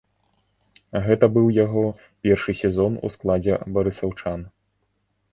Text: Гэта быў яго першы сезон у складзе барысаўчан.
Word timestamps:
Гэта 1.07 1.25
быў 1.35 1.49
яго 1.65 1.83
першы 2.27 2.55
сезон 2.61 2.97
у 3.09 3.11
складзе 3.17 3.59
барысаўчан. 3.77 4.39